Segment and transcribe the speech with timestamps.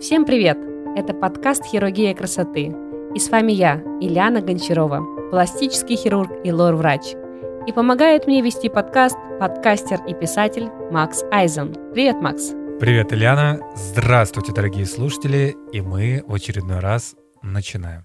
[0.00, 0.58] Всем привет!
[0.96, 2.74] Это подкаст «Хирургия красоты».
[3.14, 7.14] И с вами я, Ильяна Гончарова, пластический хирург и лор-врач.
[7.66, 11.74] И помогает мне вести подкаст подкастер и писатель Макс Айзен.
[11.92, 12.52] Привет, Макс!
[12.80, 13.60] Привет, Ильяна!
[13.76, 15.56] Здравствуйте, дорогие слушатели!
[15.72, 18.04] И мы в очередной раз начинаем.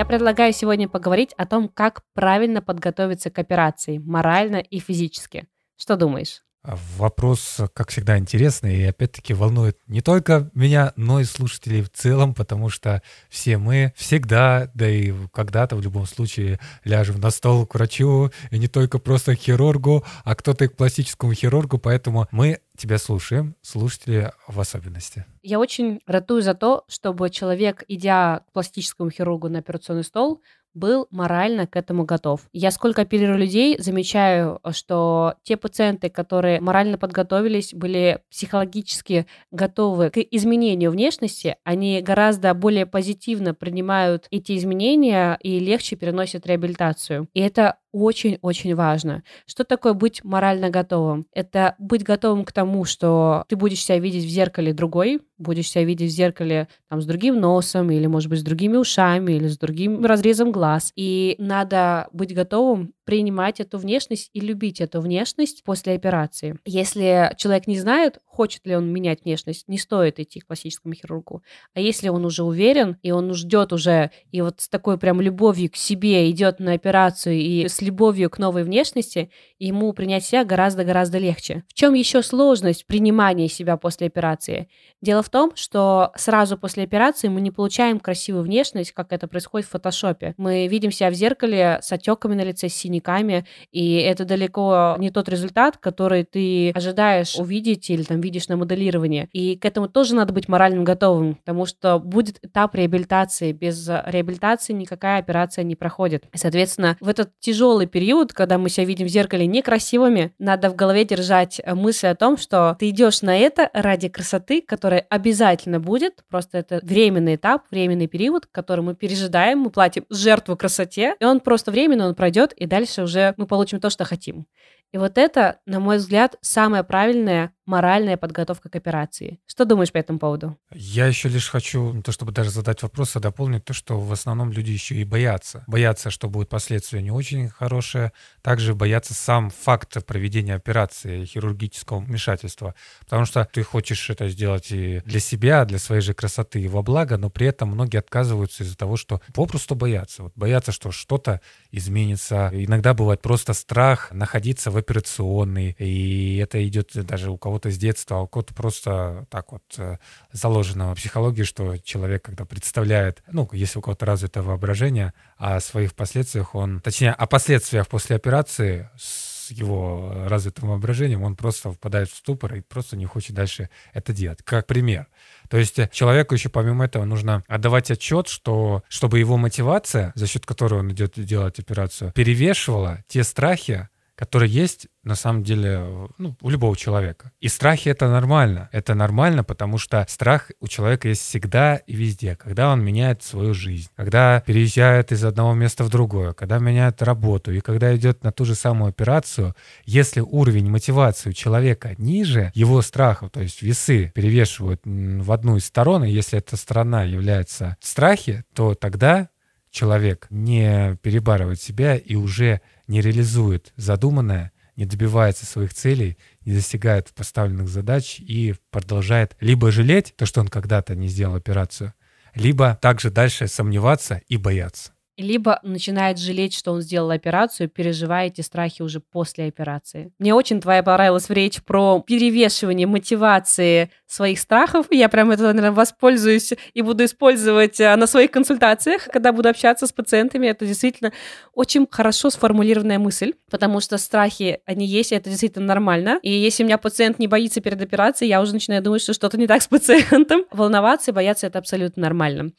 [0.00, 5.46] Я предлагаю сегодня поговорить о том, как правильно подготовиться к операции, морально и физически.
[5.76, 6.40] Что думаешь?
[6.62, 11.90] А вопрос, как всегда, интересный и опять-таки волнует не только меня, но и слушателей в
[11.90, 17.64] целом, потому что все мы всегда, да и когда-то в любом случае ляжем на стол
[17.64, 22.28] к врачу, и не только просто к хирургу, а кто-то и к пластическому хирургу, поэтому
[22.30, 25.24] мы тебя слушаем, слушатели в особенности.
[25.42, 30.42] Я очень ратую за то, чтобы человек, идя к пластическому хирургу на операционный стол,
[30.74, 32.42] был морально к этому готов.
[32.52, 40.18] Я сколько оперирую людей, замечаю, что те пациенты, которые морально подготовились, были психологически готовы к
[40.18, 47.28] изменению внешности, они гораздо более позитивно принимают эти изменения и легче переносят реабилитацию.
[47.34, 49.22] И это очень-очень важно.
[49.46, 51.26] Что такое быть морально готовым?
[51.32, 55.84] Это быть готовым к тому, что ты будешь себя видеть в зеркале другой, будешь себя
[55.84, 59.58] видеть в зеркале там, с другим носом, или, может быть, с другими ушами, или с
[59.58, 60.92] другим разрезом глаз.
[60.96, 66.58] И надо быть готовым принимать эту внешность и любить эту внешность после операции.
[66.64, 71.42] Если человек не знает, хочет ли он менять внешность, не стоит идти к пластическому хирургу.
[71.74, 75.70] А если он уже уверен, и он ждет уже, и вот с такой прям любовью
[75.72, 81.18] к себе идет на операцию, и с любовью к новой внешности, ему принять себя гораздо-гораздо
[81.18, 81.64] легче.
[81.68, 84.68] В чем еще сложность принимания себя после операции?
[85.00, 89.68] Дело в том, что сразу после операции мы не получаем красивую внешность, как это происходит
[89.68, 90.34] в фотошопе.
[90.36, 95.10] Мы видим себя в зеркале с отеками на лице, с синяками, и это далеко не
[95.10, 99.28] тот результат, который ты ожидаешь увидеть или там видишь на моделировании.
[99.32, 103.52] И к этому тоже надо быть моральным готовым, потому что будет этап реабилитации.
[103.52, 106.24] Без реабилитации никакая операция не проходит.
[106.32, 110.76] И, соответственно, в этот тяжелый период, когда мы себя видим в зеркале некрасивыми, надо в
[110.76, 116.24] голове держать мысль о том, что ты идешь на это ради красоты, которая обязательно будет.
[116.28, 121.40] Просто это временный этап, временный период, который мы пережидаем, мы платим жертву красоте, и он
[121.40, 124.46] просто временно, он пройдет, и дальше уже мы получим то, что хотим.
[124.92, 129.38] И вот это, на мой взгляд, самое правильное моральная подготовка к операции.
[129.46, 130.58] Что думаешь по этому поводу?
[130.72, 134.12] Я еще лишь хочу, не то чтобы даже задать вопрос, а дополнить то, что в
[134.12, 135.62] основном люди еще и боятся.
[135.68, 138.12] Боятся, что будут последствия не очень хорошие.
[138.42, 142.74] Также боятся сам факт проведения операции, хирургического вмешательства.
[143.04, 146.82] Потому что ты хочешь это сделать и для себя, для своей же красоты и во
[146.82, 150.24] благо, но при этом многие отказываются из-за того, что попросту боятся.
[150.24, 152.50] Вот боятся, что что-то изменится.
[152.52, 157.78] Иногда бывает просто страх находиться в операционной, и это идет даже у кого кого-то с
[157.78, 159.98] детства, а у кого-то просто так вот э,
[160.32, 165.94] заложено в психологии, что человек, когда представляет, ну, если у кого-то развито воображение, о своих
[165.94, 172.16] последствиях он, точнее, о последствиях после операции с его развитым воображением, он просто впадает в
[172.16, 174.42] ступор и просто не хочет дальше это делать.
[174.44, 175.06] Как пример.
[175.48, 180.46] То есть человеку еще помимо этого нужно отдавать отчет, что чтобы его мотивация, за счет
[180.46, 183.88] которой он идет делать операцию, перевешивала те страхи,
[184.20, 187.32] которые есть на самом деле ну, у любого человека.
[187.40, 188.68] И страхи это нормально.
[188.70, 192.36] Это нормально, потому что страх у человека есть всегда и везде.
[192.36, 197.50] Когда он меняет свою жизнь, когда переезжает из одного места в другое, когда меняет работу
[197.50, 202.82] и когда идет на ту же самую операцию, если уровень мотивации у человека ниже, его
[202.82, 208.44] страхов, то есть весы перевешивают в одну из сторон, и если эта сторона является страхи,
[208.52, 209.30] то тогда
[209.70, 217.12] человек не перебарывает себя и уже не реализует задуманное, не добивается своих целей, не достигает
[217.14, 221.94] поставленных задач и продолжает либо жалеть то, что он когда-то не сделал операцию,
[222.34, 228.40] либо также дальше сомневаться и бояться либо начинает жалеть, что он сделал операцию, переживая эти
[228.40, 230.12] страхи уже после операции.
[230.18, 234.86] Мне очень твоя понравилась речь про перевешивание мотивации своих страхов.
[234.90, 239.86] Я прям это, наверное, воспользуюсь и буду использовать э, на своих консультациях, когда буду общаться
[239.86, 240.48] с пациентами.
[240.48, 241.12] Это действительно
[241.54, 246.18] очень хорошо сформулированная мысль, потому что страхи, они есть, и это действительно нормально.
[246.22, 249.38] И если у меня пациент не боится перед операцией, я уже начинаю думать, что что-то
[249.38, 250.44] не так с пациентом.
[250.50, 252.50] Волноваться и бояться— это абсолютно нормально.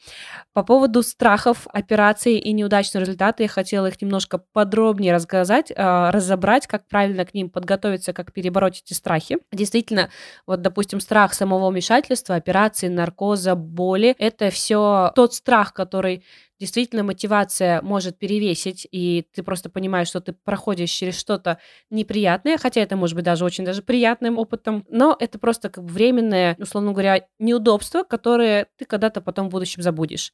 [0.54, 3.42] По поводу страхов операции и неудачные результаты.
[3.42, 8.82] Я хотела их немножко подробнее рассказать, а, разобрать, как правильно к ним подготовиться, как перебороть
[8.84, 9.38] эти страхи.
[9.52, 10.10] Действительно,
[10.46, 16.22] вот, допустим, страх самого вмешательства, операции, наркоза, боли— это все тот страх, который
[16.62, 21.58] действительно мотивация может перевесить, и ты просто понимаешь, что ты проходишь через что-то
[21.90, 25.92] неприятное, хотя это может быть даже очень даже приятным опытом, но это просто как бы
[25.92, 30.32] временное, условно говоря, неудобство, которое ты когда-то потом в будущем забудешь.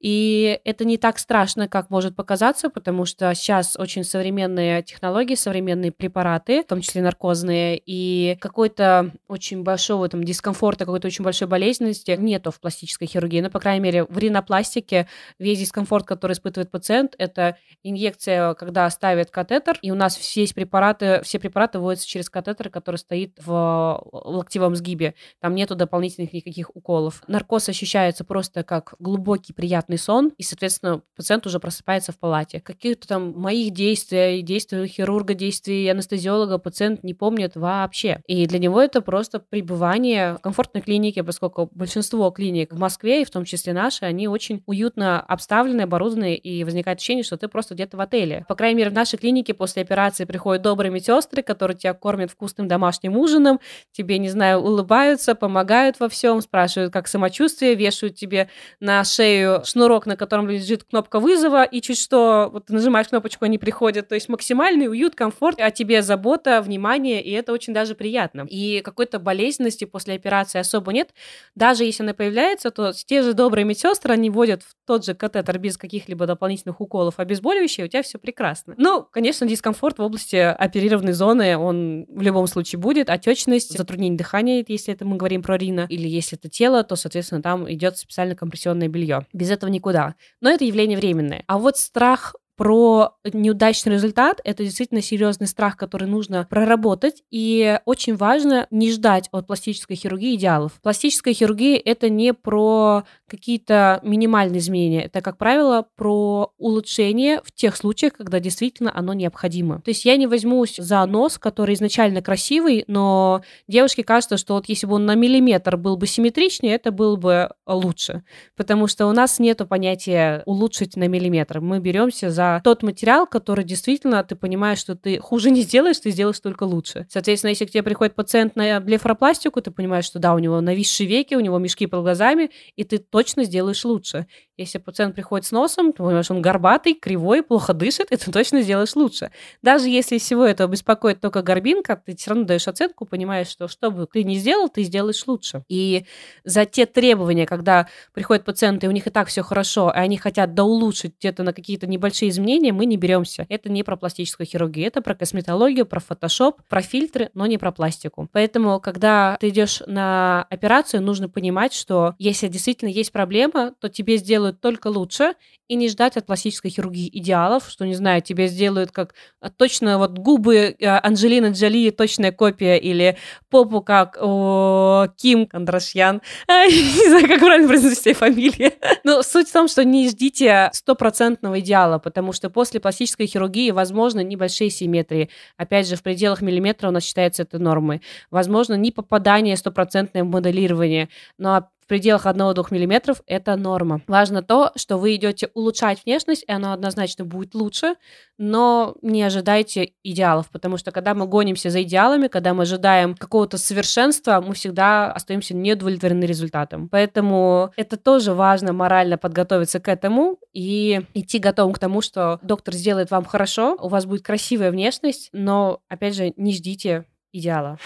[0.00, 5.92] И это не так страшно, как может показаться, потому что сейчас очень современные технологии, современные
[5.92, 12.14] препараты, в том числе наркозные, и какой-то очень большого там дискомфорта, какой-то очень большой болезненности
[12.18, 13.40] нету в пластической хирургии.
[13.40, 15.06] Ну, по крайней мере, в ринопластике
[15.38, 21.20] весь дискомфорт, который испытывает пациент, это инъекция, когда ставят катетер, и у нас все препараты,
[21.22, 25.14] все препараты вводятся через катетер, который стоит в локтевом сгибе.
[25.40, 27.22] Там нету дополнительных никаких уколов.
[27.28, 32.60] Наркоз ощущается просто как глубокий приятный сон, и, соответственно, пациент уже просыпается в палате.
[32.60, 38.22] Какие-то там моих действий, действий хирурга, действий анестезиолога пациент не помнит вообще.
[38.26, 43.24] И для него это просто пребывание в комфортной клинике, поскольку большинство клиник в Москве, и
[43.24, 47.74] в том числе наши, они очень уютно обставлены, оборудованы, и возникает ощущение, что ты просто
[47.74, 48.44] где-то в отеле.
[48.48, 52.68] По крайней мере, в нашей клинике после операции приходят добрые медсестры, которые тебя кормят вкусным
[52.68, 53.60] домашним ужином,
[53.92, 58.48] тебе, не знаю, улыбаются, помогают во всем, спрашивают, как самочувствие, вешают тебе
[58.80, 63.58] на шею шнурок, на котором лежит кнопка вызова, и чуть что, вот нажимаешь кнопочку, они
[63.58, 64.08] приходят.
[64.08, 68.46] То есть максимальный уют, комфорт, о тебе забота, внимание, и это очень даже приятно.
[68.48, 71.10] И какой-то болезненности после операции особо нет.
[71.54, 75.58] Даже если она появляется, то те же добрые медсестры, они вводят в тот же катетер
[75.58, 78.74] без каких-либо дополнительных уколов обезболивающие, у тебя все прекрасно.
[78.76, 83.10] Ну, конечно, дискомфорт в области оперированной зоны, он в любом случае будет.
[83.10, 87.42] Отечность, затруднение дыхания, если это мы говорим про Рина, или если это тело, то, соответственно,
[87.42, 89.26] там идет специально компрессионное белье.
[89.32, 90.14] Без этого никуда.
[90.40, 91.44] Но это явление временное.
[91.46, 94.42] А вот страх про неудачный результат.
[94.44, 97.22] Это действительно серьезный страх, который нужно проработать.
[97.30, 100.72] И очень важно не ждать от пластической хирургии идеалов.
[100.82, 105.04] Пластическая хирургия— это не про какие-то минимальные изменения.
[105.04, 109.80] Это, как правило, про улучшение в тех случаях, когда действительно оно необходимо.
[109.80, 114.68] То есть я не возьмусь за нос, который изначально красивый, но девушке кажется, что вот
[114.68, 118.22] если бы он на миллиметр был бы симметричнее, это было бы лучше.
[118.54, 121.60] Потому что у нас нет понятия улучшить на миллиметр.
[121.60, 126.10] Мы беремся за тот материал, который действительно ты понимаешь, что ты хуже не сделаешь, ты
[126.10, 127.06] сделаешь только лучше.
[127.08, 131.06] Соответственно, если к тебе приходит пациент на блефропластику, ты понимаешь, что да, у него нависшие
[131.06, 134.26] веки, у него мешки под глазами, и ты точно сделаешь лучше.
[134.56, 138.60] Если пациент приходит с носом, ты понимаешь, он горбатый, кривой, плохо дышит, и ты точно
[138.62, 139.30] сделаешь лучше.
[139.62, 143.90] Даже если всего этого беспокоит только горбинка, ты все равно даешь оценку, понимаешь, что что
[143.90, 145.64] бы ты ни сделал, ты сделаешь лучше.
[145.68, 146.04] И
[146.44, 150.18] за те требования, когда приходят пациенты, и у них и так все хорошо, и они
[150.18, 153.46] хотят доулучшить где-то на какие-то небольшие изменения, мы не беремся.
[153.48, 157.72] Это не про пластическую хирургию, это про косметологию, про фотошоп, про фильтры, но не про
[157.72, 158.28] пластику.
[158.32, 164.16] Поэтому, когда ты идешь на операцию, нужно понимать, что если действительно есть проблема, то тебе
[164.16, 165.34] сделают только лучше,
[165.70, 169.98] и не ждать от пластической хирургии идеалов, что, не знаю, тебе сделают как а, точно
[169.98, 173.16] вот губы э, Анджелины Джоли, точная копия, или
[173.50, 176.22] попу как о, Ким Кондрашьян.
[176.48, 178.72] Не знаю, как правильно произносить фамилии.
[179.04, 184.20] Но суть в том, что не ждите стопроцентного идеала, потому что после пластической хирургии возможно
[184.20, 185.30] небольшие симметрии.
[185.56, 188.02] Опять же, в пределах миллиметра у нас считается это нормой.
[188.30, 191.08] Возможно, не попадание стопроцентное в моделирование.
[191.38, 194.00] Но пределах 1-2 мм это норма.
[194.06, 197.96] Важно то, что вы идете улучшать внешность, и оно однозначно будет лучше,
[198.38, 203.58] но не ожидайте идеалов, потому что когда мы гонимся за идеалами, когда мы ожидаем какого-то
[203.58, 206.88] совершенства, мы всегда остаемся неудовлетворены результатом.
[206.88, 212.74] Поэтому это тоже важно морально подготовиться к этому и идти готовым к тому, что доктор
[212.74, 217.78] сделает вам хорошо, у вас будет красивая внешность, но, опять же, не ждите идеала.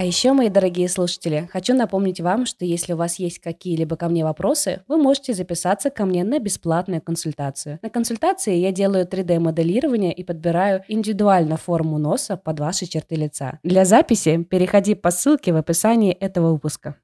[0.00, 4.08] А еще, мои дорогие слушатели, хочу напомнить вам, что если у вас есть какие-либо ко
[4.08, 7.78] мне вопросы, вы можете записаться ко мне на бесплатную консультацию.
[7.82, 13.58] На консультации я делаю 3D-моделирование и подбираю индивидуально форму носа под ваши черты лица.
[13.62, 16.96] Для записи переходи по ссылке в описании этого выпуска.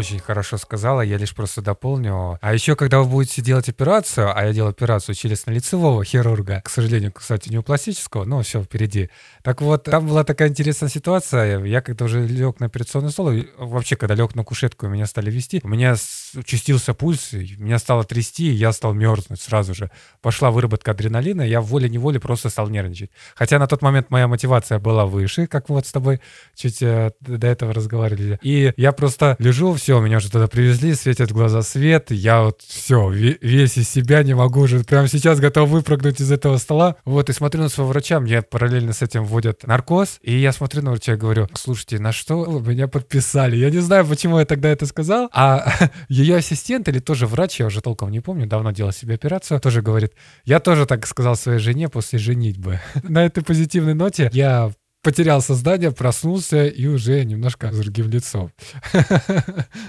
[0.00, 2.38] Очень хорошо сказала, я лишь просто дополню.
[2.40, 7.12] А еще, когда вы будете делать операцию, а я делал операцию челюстно-лицевого хирурга, к сожалению,
[7.12, 9.10] кстати, не у пластического, но все впереди.
[9.42, 11.62] Так вот, там была такая интересная ситуация.
[11.64, 15.60] Я когда уже лег на операционный стол, вообще, когда лег на кушетку, меня стали вести,
[15.62, 15.96] у меня
[16.34, 19.90] участился пульс, меня стало трясти, и я стал мерзнуть сразу же.
[20.22, 23.10] Пошла выработка адреналина, я волей-неволей просто стал нервничать.
[23.34, 26.20] Хотя на тот момент моя мотивация была выше, как вот с тобой
[26.54, 28.38] чуть э, до этого разговаривали.
[28.42, 32.60] И я просто лежу, все все, меня уже туда привезли, светят глаза свет, я вот
[32.64, 36.94] все, весь из себя не могу уже, прямо сейчас готов выпрыгнуть из этого стола.
[37.04, 40.82] Вот, и смотрю на своего врача, мне параллельно с этим вводят наркоз, и я смотрю
[40.82, 43.56] на врача и говорю, слушайте, на что вы меня подписали?
[43.56, 45.74] Я не знаю, почему я тогда это сказал, а
[46.08, 49.82] ее ассистент или тоже врач, я уже толком не помню, давно делал себе операцию, тоже
[49.82, 50.12] говорит,
[50.44, 52.78] я тоже так сказал своей жене после женитьбы.
[53.02, 54.70] На этой позитивной ноте я
[55.02, 58.52] потерял сознание, проснулся и уже немножко с другим лицом.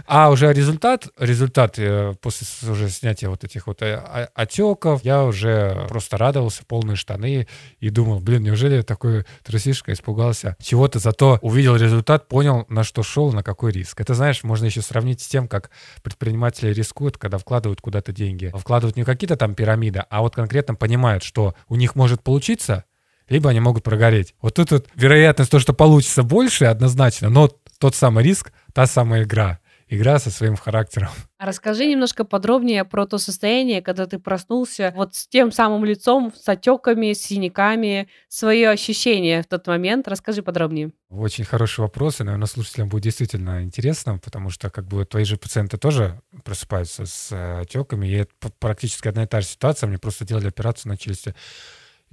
[0.07, 3.95] А уже результат, результат э, после уже снятия вот этих вот э,
[4.35, 7.47] отеков, я уже просто радовался, полные штаны
[7.79, 13.03] и думал, блин, неужели я такой трусишка испугался чего-то, зато увидел результат, понял, на что
[13.03, 13.99] шел, на какой риск.
[14.01, 15.71] Это, знаешь, можно еще сравнить с тем, как
[16.03, 18.51] предприниматели рискуют, когда вкладывают куда-то деньги.
[18.55, 22.85] Вкладывают не какие-то там пирамиды, а вот конкретно понимают, что у них может получиться,
[23.31, 24.35] либо они могут прогореть.
[24.41, 29.23] Вот тут вот вероятность то, что получится больше, однозначно, но тот самый риск, та самая
[29.23, 29.59] игра.
[29.87, 31.09] Игра со своим характером.
[31.37, 36.31] А расскажи немножко подробнее про то состояние, когда ты проснулся вот с тем самым лицом,
[36.39, 40.07] с отеками, с синяками, свои ощущения в тот момент.
[40.07, 40.91] Расскажи подробнее.
[41.09, 45.35] Очень хороший вопрос, и, наверное, слушателям будет действительно интересно, потому что как бы твои же
[45.35, 49.87] пациенты тоже просыпаются с э, отеками, и это практически одна и та же ситуация.
[49.87, 51.33] Мне просто делали операцию на челюсти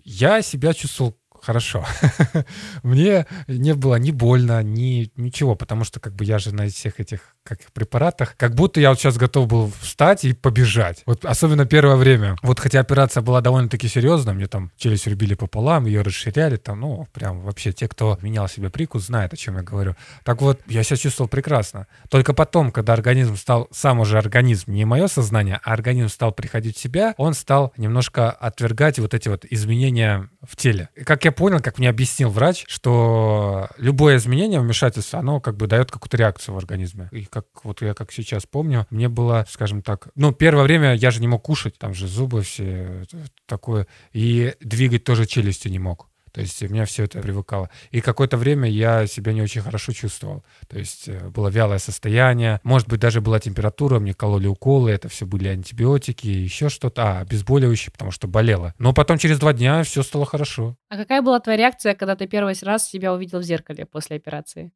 [0.05, 1.85] я себя чувствовал хорошо.
[2.83, 7.01] Мне не было ни больно, ни ничего, потому что как бы я же на всех
[7.01, 11.03] этих как препаратах, как будто я вот сейчас готов был встать и побежать.
[11.07, 12.37] Вот особенно первое время.
[12.43, 17.09] Вот хотя операция была довольно-таки серьезная, мне там челюсть рубили пополам, ее расширяли, там, ну,
[17.13, 19.97] прям вообще те, кто менял себе прикус, знают, о чем я говорю.
[20.25, 21.87] Так вот, я себя чувствовал прекрасно.
[22.11, 26.77] Только потом, когда организм стал, сам уже организм, не мое сознание, а организм стал приходить
[26.77, 30.91] в себя, он стал немножко отвергать вот эти вот изменения в теле.
[31.05, 35.91] Как я понял, как мне объяснил врач, что любое изменение, вмешательство, оно как бы дает
[35.91, 37.09] какую-то реакцию в организме.
[37.13, 41.11] И как вот я как сейчас помню, мне было, скажем так, ну, первое время я
[41.11, 43.05] же не мог кушать, там же зубы все
[43.47, 46.09] такое, и двигать тоже челюстью не мог.
[46.39, 47.69] То есть у меня все это привыкало.
[47.91, 50.45] И какое-то время я себя не очень хорошо чувствовал.
[50.69, 52.61] То есть э, было вялое состояние.
[52.63, 57.03] Может быть, даже была температура, мне кололи уколы, это все были антибиотики, еще что-то.
[57.03, 58.73] А, обезболивающие, потому что болело.
[58.79, 60.77] Но потом через два дня все стало хорошо.
[60.91, 64.71] А какая была твоя реакция, когда ты первый раз себя увидел в зеркале после операции?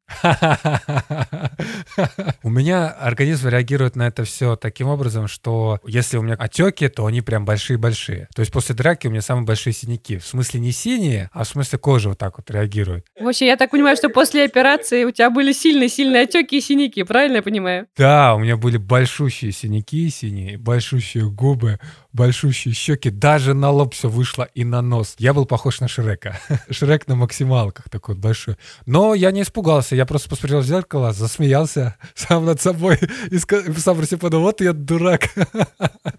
[2.43, 7.05] У меня организм реагирует на это все таким образом, что если у меня отеки, то
[7.05, 8.27] они прям большие-большие.
[8.35, 10.17] То есть после драки у меня самые большие синяки.
[10.17, 13.05] В смысле не синие, а в смысле кожа вот так вот реагирует.
[13.19, 17.37] Вообще, я так понимаю, что после операции у тебя были сильные-сильные отеки и синяки, правильно
[17.37, 17.87] я понимаю?
[17.97, 21.79] Да, у меня были большущие синяки синие, большущие губы,
[22.13, 25.15] большущие щеки, даже на лоб все вышло и на нос.
[25.17, 26.39] Я был похож на Шрека.
[26.69, 28.55] Шрек на максималках такой большой.
[28.85, 32.99] Но я не испугался, я просто посмотрел в зеркало, засмеялся сам над собой
[33.31, 35.29] и сам про себя подумал, вот я дурак.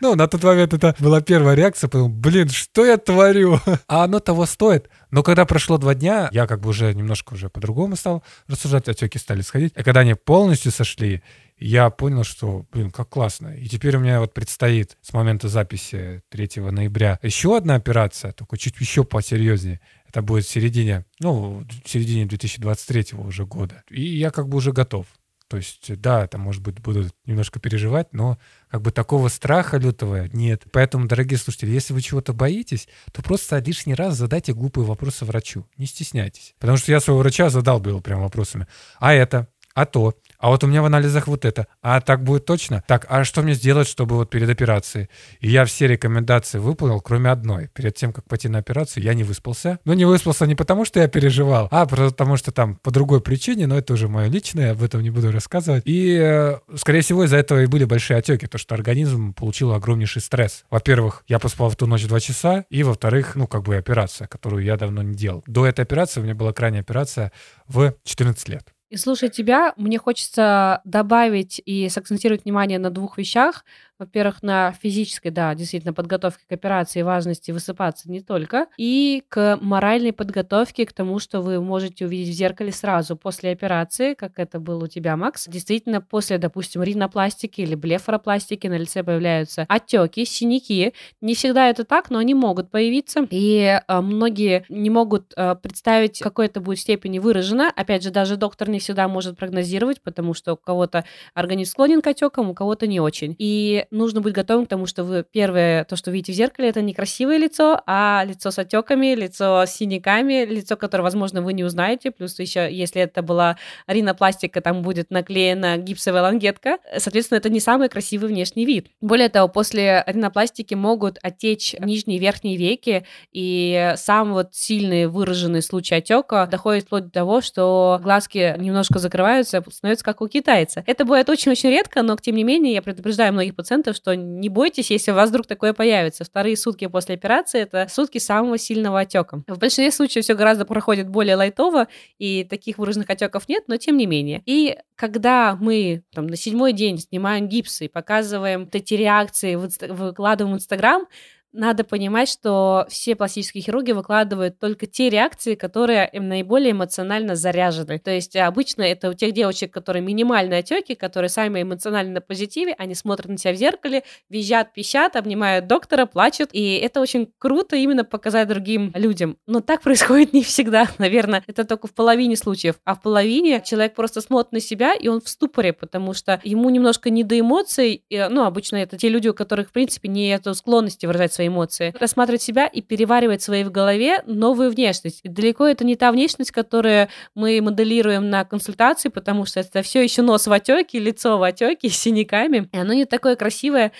[0.00, 3.58] Ну, на тот момент это была первая реакция, подумал, блин, что я творю?
[3.86, 4.88] А оно того стоит.
[5.10, 9.18] Но когда прошло два дня, я как бы уже немножко уже по-другому стал рассуждать, отеки
[9.18, 9.72] стали сходить.
[9.76, 11.22] И когда они полностью сошли,
[11.58, 13.54] я понял, что, блин, как классно.
[13.56, 18.56] И теперь у меня вот предстоит с момента записи 3 ноября еще одна операция, только
[18.58, 19.80] чуть еще посерьезнее.
[20.08, 23.82] Это будет в середине, ну, в середине 2023 уже года.
[23.90, 25.06] И я как бы уже готов.
[25.48, 30.28] То есть, да, это, может быть, буду немножко переживать, но как бы такого страха лютого
[30.32, 30.64] нет.
[30.72, 35.66] Поэтому, дорогие слушатели, если вы чего-то боитесь, то просто лишний раз задайте глупые вопросы врачу.
[35.76, 36.54] Не стесняйтесь.
[36.58, 38.66] Потому что я своего врача задал был прям вопросами.
[38.98, 39.48] А это?
[39.74, 40.14] А то?
[40.44, 42.84] А вот у меня в анализах вот это, а так будет точно?
[42.86, 45.08] Так, а что мне сделать, чтобы вот перед операцией?
[45.40, 47.70] И я все рекомендации выполнил, кроме одной.
[47.72, 49.78] Перед тем, как пойти на операцию, я не выспался.
[49.86, 53.66] Но не выспался не потому, что я переживал, а потому что там по другой причине,
[53.66, 55.82] но это уже мое личное, об этом не буду рассказывать.
[55.86, 60.20] И, э, скорее всего, из-за этого и были большие отеки, то, что организм получил огромнейший
[60.20, 60.66] стресс.
[60.68, 64.62] Во-первых, я поспал в ту ночь два часа, и, во-вторых, ну, как бы операция, которую
[64.62, 65.42] я давно не делал.
[65.46, 67.32] До этой операции у меня была крайняя операция
[67.66, 68.74] в 14 лет.
[68.94, 73.64] И слушая тебя, мне хочется добавить и сакцентировать внимание на двух вещах.
[73.98, 80.12] Во-первых, на физической, да, действительно, подготовке к операции, важности высыпаться не только, и к моральной
[80.12, 84.84] подготовке к тому, что вы можете увидеть в зеркале сразу после операции, как это было
[84.84, 85.46] у тебя, Макс.
[85.46, 90.92] Действительно, после, допустим, ринопластики или блефоропластики на лице появляются отеки, синяки.
[91.20, 96.18] Не всегда это так, но они могут появиться, и э, многие не могут э, представить,
[96.18, 97.70] какой это будет степени выражено.
[97.74, 102.06] Опять же, даже доктор не всегда может прогнозировать, потому что у кого-то организм склонен к
[102.08, 103.36] отекам, у кого-то не очень.
[103.38, 106.82] И Нужно быть готовым к тому, что вы первое, то, что видите в зеркале, это
[106.82, 111.64] не красивое лицо, а лицо с отеками, лицо с синяками, лицо, которое, возможно, вы не
[111.64, 112.10] узнаете.
[112.10, 116.78] Плюс еще, если это была ринопластика, там будет наклеена гипсовая лангетка.
[116.96, 118.88] Соответственно, это не самый красивый внешний вид.
[119.00, 125.62] Более того, после ринопластики могут отечь нижние и верхние веки, и сам вот сильный выраженный
[125.62, 130.82] случай отека доходит вплоть до того, что глазки немножко закрываются, становится как у китайца.
[130.86, 134.90] Это бывает очень-очень редко, но, тем не менее, я предупреждаю многих пациентов, что не бойтесь,
[134.90, 136.24] если у вас вдруг такое появится.
[136.24, 139.42] Вторые сутки после операции— это сутки самого сильного отека.
[139.48, 141.88] В большинстве случаев все гораздо проходит более лайтово,
[142.18, 144.42] и таких выраженных отеков нет, но тем не менее.
[144.46, 151.06] И когда мы там, на седьмой день снимаем гипсы показываем эти реакции, выкладываем в Инстаграм,
[151.54, 157.98] надо понимать, что все пластические хирурги выкладывают только те реакции, которые им наиболее эмоционально заряжены.
[157.98, 162.74] То есть обычно это у тех девочек, которые минимальные отеки, которые сами эмоционально на позитиве,
[162.76, 166.50] они смотрят на себя в зеркале, визжат, пищат, обнимают доктора, плачут.
[166.52, 169.38] И это очень круто именно показать другим людям.
[169.46, 171.44] Но так происходит не всегда, наверное.
[171.46, 172.76] Это только в половине случаев.
[172.84, 176.68] А в половине человек просто смотрит на себя, и он в ступоре, потому что ему
[176.70, 178.04] немножко не до эмоций.
[178.08, 181.94] И, ну, обычно это те люди, у которых, в принципе, нет склонности выражать свои эмоции,
[181.98, 185.20] рассматривать себя и переваривать в своей в голове новую внешность.
[185.22, 190.02] И далеко это не та внешность, которую мы моделируем на консультации, потому что это все
[190.02, 193.92] еще нос в отеке, лицо в отеке с синяками, и оно не такое красивое,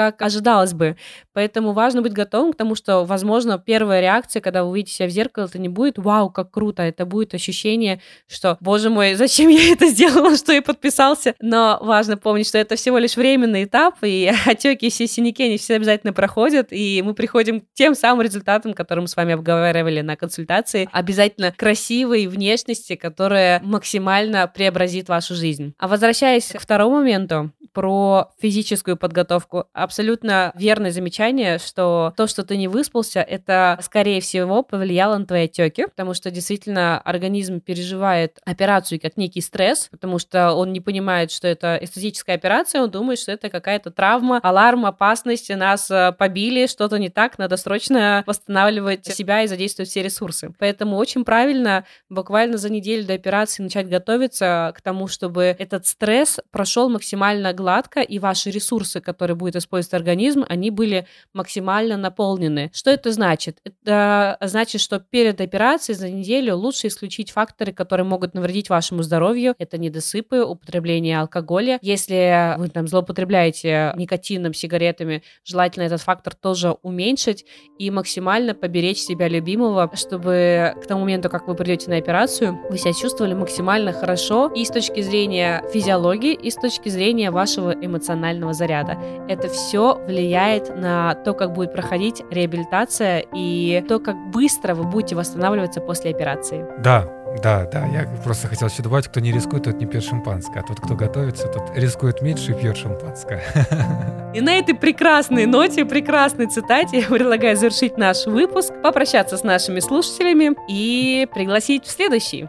[0.00, 0.96] как ожидалось бы.
[1.34, 5.10] Поэтому важно быть готовым к тому, что, возможно, первая реакция, когда вы увидите себя в
[5.10, 9.74] зеркало, это не будет «Вау, как круто!» Это будет ощущение, что «Боже мой, зачем я
[9.74, 14.32] это сделала, что я подписался?» Но важно помнить, что это всего лишь временный этап, и
[14.46, 19.02] отеки все синяки, они все обязательно проходят, и мы приходим к тем самым результатам, которые
[19.02, 25.74] мы с вами обговаривали на консультации, обязательно красивой внешности, которая максимально преобразит вашу жизнь.
[25.78, 32.56] А возвращаясь к второму моменту, про физическую подготовку, абсолютно верное замечание, что то, что ты
[32.56, 39.00] не выспался, это, скорее всего, повлияло на твои отеки, потому что действительно организм переживает операцию
[39.00, 43.32] как некий стресс, потому что он не понимает, что это эстетическая операция, он думает, что
[43.32, 49.42] это какая-то травма, аларм, опасность, нас э, побили, что-то не так, надо срочно восстанавливать себя
[49.42, 50.52] и задействовать все ресурсы.
[50.58, 56.40] Поэтому очень правильно буквально за неделю до операции начать готовиться к тому, чтобы этот стресс
[56.50, 62.70] прошел максимально гладко, и ваши ресурсы, которые будет использовать организм, они были максимально наполнены.
[62.74, 63.58] Что это значит?
[63.64, 69.54] Это значит, что перед операцией за неделю лучше исключить факторы, которые могут навредить вашему здоровью.
[69.58, 71.78] Это недосыпы, употребление алкоголя.
[71.82, 77.44] Если вы там злоупотребляете никотином, сигаретами, желательно этот фактор тоже уменьшить
[77.78, 82.78] и максимально поберечь себя любимого, чтобы к тому моменту, как вы придете на операцию, вы
[82.78, 88.52] себя чувствовали максимально хорошо и с точки зрения физиологии, и с точки зрения вашего эмоционального
[88.52, 88.98] заряда.
[89.28, 94.82] Это все все влияет на то, как будет проходить реабилитация и то, как быстро вы
[94.82, 96.66] будете восстанавливаться после операции.
[96.80, 97.08] Да,
[97.40, 100.62] да, да, я просто хотел еще добавить, кто не рискует, тот не пьет шампанское, а
[100.64, 103.42] тот, кто готовится, тот рискует меньше и пьет шампанское.
[104.34, 109.80] И на этой прекрасной ноте, прекрасной цитате я предлагаю завершить наш выпуск, попрощаться с нашими
[109.80, 112.48] слушателями и пригласить в следующий.